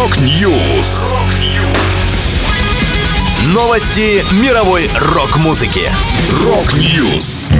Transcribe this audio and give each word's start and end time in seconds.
Rock 0.00 0.50
News. 0.50 1.12
Новости 3.52 4.24
мировой 4.42 4.88
рок-музыки. 4.98 5.90
Rock 6.42 6.90
News. 6.90 7.50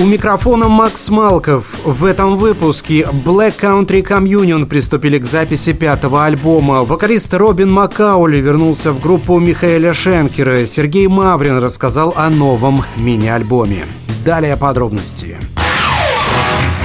У 0.00 0.06
микрофона 0.06 0.68
Макс 0.68 1.10
Малков. 1.10 1.66
В 1.84 2.06
этом 2.06 2.38
выпуске 2.38 3.02
Black 3.02 3.60
Country 3.60 4.02
Communion 4.02 4.64
приступили 4.64 5.18
к 5.18 5.26
записи 5.26 5.74
пятого 5.74 6.24
альбома. 6.24 6.82
Вокалист 6.82 7.34
Робин 7.34 7.70
Макаули 7.70 8.38
вернулся 8.38 8.92
в 8.92 9.00
группу 9.00 9.38
Михаэля 9.38 9.92
Шенкера. 9.92 10.64
Сергей 10.64 11.08
Маврин 11.08 11.58
рассказал 11.58 12.14
о 12.16 12.30
новом 12.30 12.84
мини-альбоме. 12.96 13.84
Далее 14.24 14.56
подробности. 14.56 15.36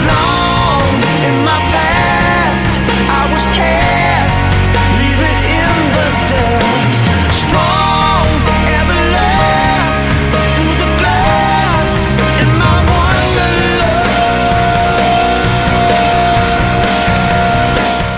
Long 0.05 0.44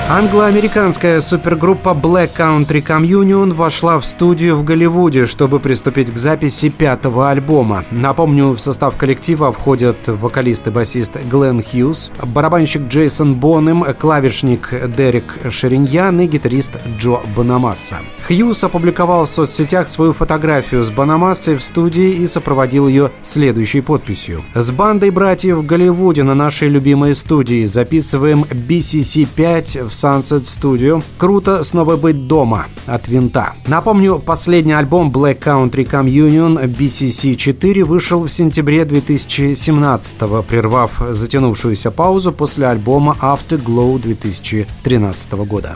Англо-американская 0.10 1.20
супергруппа 1.20 1.90
Black 1.90 2.30
Country 2.38 2.82
Communion 2.82 3.54
вошла 3.54 4.00
в 4.00 4.06
студию 4.06 4.56
в 4.56 4.64
Голливуде, 4.64 5.26
чтобы 5.26 5.60
приступить 5.60 6.14
к 6.14 6.16
записи 6.16 6.70
пятого 6.70 7.30
альбома. 7.30 7.84
Напомню, 7.92 8.54
в 8.54 8.60
состав 8.60 8.96
коллектива 8.96 9.52
входят 9.52 9.98
вокалист 10.08 10.68
и 10.68 10.70
басист 10.70 11.18
Глен 11.30 11.62
Хьюз, 11.62 12.14
барабанщик 12.24 12.84
Джейсон 12.84 13.36
Бонем, 13.36 13.84
клавишник 14.00 14.74
Дерек 14.96 15.40
Шериньян 15.50 16.22
и 16.22 16.28
гитарист 16.28 16.78
Джо 16.98 17.18
Банамасса. 17.36 17.98
Хьюз 18.30 18.64
опубликовал 18.64 19.26
в 19.26 19.30
соцсетях 19.30 19.90
свою 19.90 20.14
фотографию 20.14 20.86
с 20.86 20.90
Банамассой 20.90 21.58
в 21.58 21.62
студии 21.62 22.12
и 22.12 22.28
сопроводил 22.28 22.88
ее 22.88 23.12
следующей 23.24 23.82
подписью. 23.82 24.46
«С 24.56 24.72
бандой 24.72 25.10
братьев 25.10 25.58
в 25.58 25.66
Голливуде 25.66 26.24
на 26.24 26.34
нашей 26.34 26.70
любимой 26.70 27.14
студии 27.14 27.66
записываем 27.66 28.46
BCC-5 28.50 29.90
в 29.90 29.97
Sunset 29.98 30.44
Studio. 30.44 31.04
Круто 31.18 31.64
снова 31.64 31.96
быть 31.96 32.28
дома 32.28 32.68
от 32.86 33.08
винта. 33.08 33.54
Напомню, 33.68 34.20
последний 34.20 34.74
альбом 34.74 35.12
Black 35.12 35.40
Country 35.40 35.90
Communion 35.90 36.68
BCC-4 36.68 37.84
вышел 37.84 38.24
в 38.24 38.30
сентябре 38.30 38.86
2017 38.86 40.18
прервав 40.48 41.02
затянувшуюся 41.10 41.92
паузу 41.92 42.32
после 42.32 42.68
альбома 42.68 43.18
Afterglow 43.22 44.00
2013 44.00 45.32
года. 45.34 45.76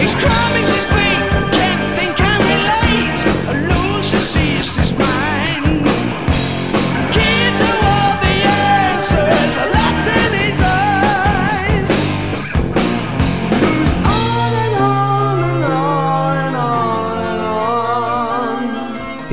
He's 0.00 0.14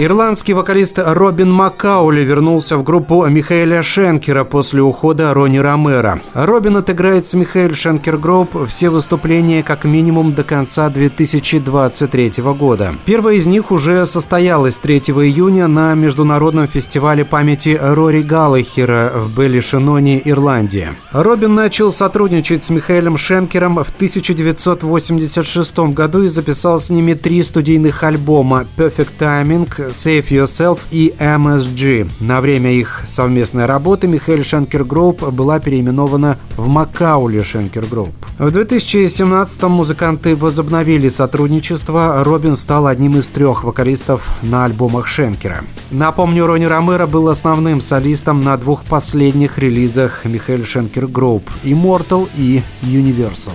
Ирландский 0.04 0.56
вокалист 0.56 0.98
Робин 0.98 1.52
Маккаули 1.52 2.22
вернулся 2.22 2.76
в 2.76 2.84
группу 2.84 3.24
Михаэля 3.28 3.84
Шенкера 3.84 4.44
после 4.44 4.82
ухода 4.82 5.32
Рони 5.32 5.60
Ромера. 5.60 6.20
Робин 6.34 6.78
отыграет 6.78 7.28
с 7.28 7.36
Michael 7.36 7.76
Schenker 7.76 8.18
Group 8.18 8.68
все 8.68 8.90
выступления 8.90 9.62
как 9.62 9.84
минимум 9.84 10.34
до 10.34 10.44
конца 10.44 10.90
2023 10.90 12.32
года. 12.58 12.96
Первое 13.06 13.36
из 13.36 13.46
них 13.46 13.72
уже 13.72 14.08
состоялось 14.08 14.78
3 14.78 14.98
июня 14.98 15.68
на 15.68 15.94
Международном 15.94 16.68
фестивале 16.68 17.24
памяти 17.24 17.78
Рори 17.80 18.24
Галлахера 18.24 19.12
в 19.14 19.38
Баллишанноне, 19.38 20.24
Ирландия. 20.26 20.96
Робин 21.12 21.54
начал 21.54 21.92
сотрудничать 21.92 22.64
с 22.64 22.72
Михаэлем 22.72 23.18
Шенкером 23.18 23.76
в 23.76 23.92
1986 23.92 25.78
году 25.94 26.24
и 26.24 26.28
записал 26.28 26.80
с 26.80 26.90
ними 26.90 27.14
три 27.14 27.44
студийных 27.44 28.02
альбома 28.02 28.66
«Perfect 28.76 29.12
Timing», 29.20 29.91
Save 29.92 30.28
Yourself 30.30 30.80
и 30.92 31.14
MSG. 31.18 32.10
На 32.20 32.42
время 32.42 32.72
их 32.74 33.02
совместной 33.06 33.66
работы 33.66 34.08
Michael 34.08 34.44
Schenker 34.44 34.84
Group 34.84 35.24
была 35.30 35.60
переименована 35.60 36.38
в 36.58 36.68
McAuley 36.68 37.44
Schenker 37.44 37.86
Group. 37.86 38.14
В 38.38 38.50
2017 38.50 39.64
музыканты 39.64 40.36
возобновили 40.36 41.10
сотрудничество. 41.10 42.24
Робин 42.24 42.56
стал 42.56 42.88
одним 42.88 43.20
из 43.20 43.30
трех 43.30 43.64
вокалистов 43.64 44.28
на 44.42 44.66
альбомах 44.66 45.08
Шенкера. 45.08 45.64
Напомню, 45.92 46.48
Ронни 46.48 46.66
Ромеро 46.66 47.06
был 47.06 47.30
основным 47.30 47.82
солистом 47.82 48.42
на 48.42 48.58
двух 48.58 48.84
последних 48.86 49.58
релизах 49.58 50.26
Михаил 50.26 50.66
Шенкер 50.66 51.08
Групп 51.08 51.44
«Immortal» 51.64 52.30
и 52.36 52.64
«Universal». 52.82 53.52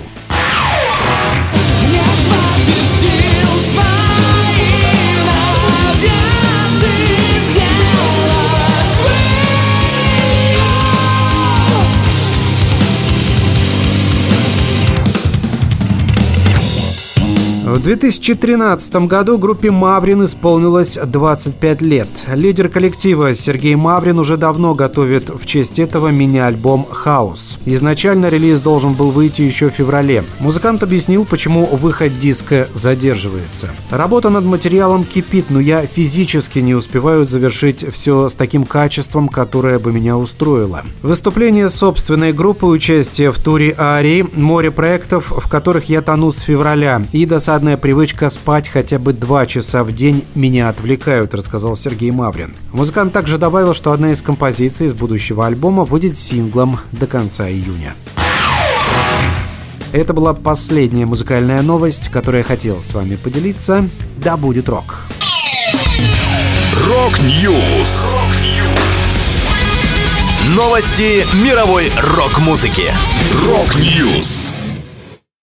В 17.77 17.83
2013 17.83 19.07
году 19.07 19.37
группе 19.37 19.71
«Маврин» 19.71 20.25
исполнилось 20.25 20.97
25 20.97 21.83
лет. 21.83 22.09
Лидер 22.27 22.71
коллектива 22.71 23.35
Сергей 23.35 23.75
Маврин 23.75 24.19
уже 24.19 24.39
давно 24.39 24.75
готовит 24.75 25.29
в 25.29 25.45
честь 25.45 25.79
этого 25.79 26.09
мини-альбом 26.09 26.87
«Хаус». 26.91 27.59
Изначально 27.67 28.31
релиз 28.31 28.63
должен 28.63 28.95
был 28.95 29.11
выйти 29.11 29.43
еще 29.43 29.69
в 29.69 29.75
феврале. 29.75 30.25
Музыкант 30.41 30.83
объяснил, 30.83 31.27
почему 31.27 31.67
выход 31.67 32.19
диска 32.19 32.67
задерживается. 32.73 33.73
Работа 33.91 34.31
над 34.31 34.47
материалом 34.47 35.05
кипит, 35.05 35.51
но 35.51 35.61
я 35.61 35.85
физически 35.85 36.61
не 36.61 36.75
успеваю 36.75 37.27
завершить 37.27 37.85
все 37.93 38.31
с 38.31 38.35
таким 38.35 38.65
качеством, 38.65 39.29
которое 39.29 39.79
бы 39.79 39.93
меня 39.93 40.17
устроило. 40.17 40.83
Выступление 41.03 41.69
собственной 41.69 42.33
группы, 42.33 42.65
участие 42.65 43.33
в 43.33 43.39
туре 43.39 43.77
Арии, 43.79 44.27
море 44.33 44.71
проектов, 44.71 45.31
в 45.31 45.47
которых 45.51 45.91
я 45.91 46.01
тону 46.01 46.31
с 46.31 46.39
февраля 46.39 47.03
и 47.13 47.27
досадно 47.27 47.66
вредная 47.67 47.83
привычка 47.83 48.31
спать 48.31 48.69
хотя 48.69 49.01
бы 49.01 49.13
два 49.13 49.45
часа 49.45 49.83
в 49.83 49.91
день 49.91 50.25
меня 50.37 50.69
отвлекают, 50.69 51.35
рассказал 51.35 51.75
Сергей 51.75 52.13
Маврин. 52.13 52.55
Музыкант 52.73 53.13
также 53.13 53.39
добавил, 53.39 53.75
что 53.75 53.91
одна 53.91 54.13
из 54.13 54.23
композиций 54.23 54.87
из 54.87 54.93
будущего 54.93 55.45
альбома 55.45 55.85
выйдет 55.85 56.17
синглом 56.17 56.79
до 56.93 57.09
конца 57.09 57.49
июня. 57.49 57.97
Это 59.91 60.13
была 60.13 60.33
последняя 60.33 61.07
музыкальная 61.07 61.61
новость, 61.63 62.09
которую 62.09 62.43
я 62.43 62.45
хотел 62.45 62.81
с 62.81 62.95
вами 62.95 63.17
поделиться. 63.17 63.89
Да 64.17 64.37
будет 64.37 64.69
рок! 64.69 65.01
Rock 66.87 67.44
News! 67.44 68.15
Новости 70.55 71.27
мировой 71.35 71.91
рок-музыки. 72.15 72.93
Rock 73.45 73.94
News! 73.94 74.55